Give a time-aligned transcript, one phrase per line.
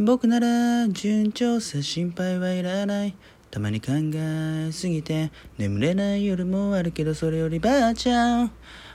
[0.00, 3.16] 僕なら順調さ心配はいらない。
[3.50, 8.52] たまに考えすぎて眠れない夜もあるけどそれよりばあちゃん。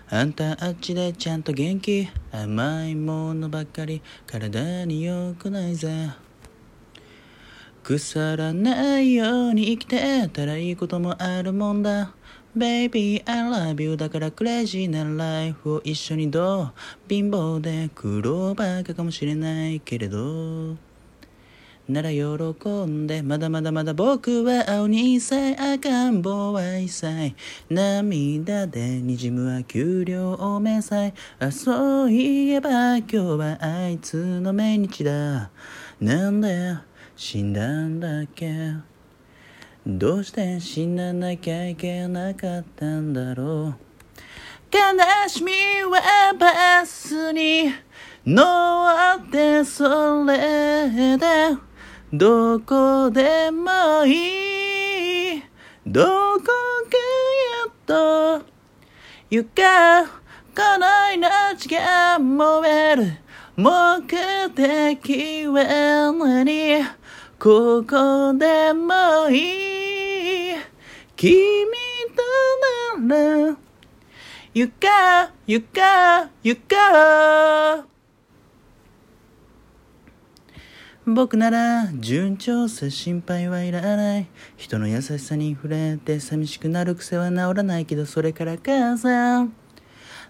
[0.09, 2.07] あんたあっちでちゃんと元気。
[2.31, 6.11] 甘いものばっかり体に良くないぜ。
[7.83, 12.13] 腐らないように生きてたらいいこともあるもんだ。
[12.55, 16.71] Baby I love you だからクレイジーなライフを一緒にどう。
[17.09, 20.93] 貧乏で苦労ばっかかもしれないけれど。
[21.89, 22.23] なら喜
[22.86, 27.36] んでまだまだまだ僕は青に歳赤ん坊は一歳
[27.69, 31.14] 涙で滲むは給料を明細。
[31.39, 35.50] あそういえば今日はあいつの命日だ。
[36.00, 36.78] なんで
[37.17, 38.75] 死んだんだっけ。
[39.86, 43.84] どうして死ななきゃいけなかったんだろう。
[44.72, 45.52] 悲しみ
[45.84, 47.73] はバスに
[48.25, 51.28] 乗ってそれで
[52.16, 55.44] どこでもいい。
[55.83, 56.52] どこか
[57.50, 58.45] やっと
[59.31, 60.11] 床こ
[60.78, 63.14] の命が燃える。
[63.55, 64.00] 目
[64.52, 66.86] 的は何？
[67.39, 70.55] ここでもいい。
[71.16, 71.33] 君
[72.95, 73.58] となら。
[74.53, 77.88] 行か行か行か
[81.06, 89.54] 僕なら順調さ心配はいらない人の優しさに触れて寂しくなる癖は治らないけどそれから母さん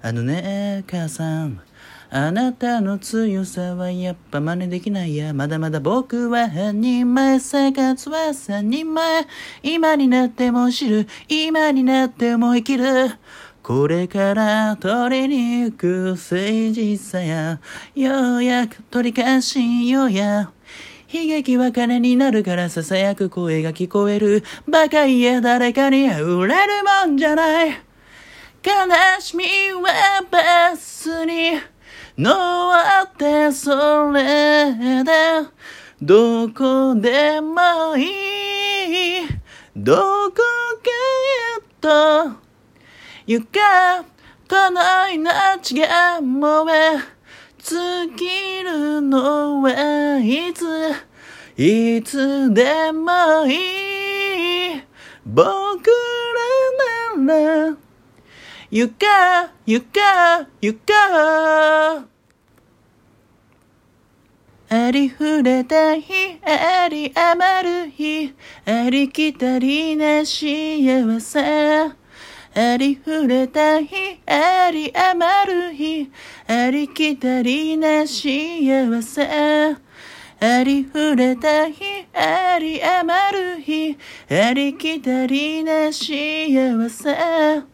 [0.02, 1.62] あのね母さん
[2.10, 5.34] あなたの強さはやっぱ真似できないや。
[5.34, 9.26] まだまだ僕は半人前、生活は三人前。
[9.64, 13.18] 今になっても知る、今になっても生きる。
[13.64, 17.60] これから取りに行く誠実さや、
[17.96, 20.52] ようやく取り返しようや。
[21.14, 24.44] 悲劇は金になるから囁く声が聞こえる。
[24.68, 27.70] バカ言え誰かに売れるもんじゃない。
[27.70, 31.60] 悲しみはバスに
[32.18, 32.32] 乗
[32.72, 35.12] ってそれで
[36.02, 39.28] どこでもいい
[39.76, 40.44] どこか
[41.48, 42.38] へと
[43.28, 44.04] 行か
[44.50, 44.82] この
[45.12, 47.23] 命が燃え
[47.64, 50.66] 尽きるのはいつ
[51.56, 54.84] いつでもいい。
[55.26, 55.90] 僕
[57.16, 57.78] らなら
[58.70, 62.04] ゆかゆかゆか。
[64.70, 68.34] ありふれた日あり余る日
[68.66, 72.03] ありきたりな幸せ。
[72.56, 76.12] ありふれた日あり余る日
[76.48, 79.76] ありきたりな幸せ。
[80.40, 83.98] ありふれた日あり余る日
[84.30, 87.73] ありきたりな幸せ。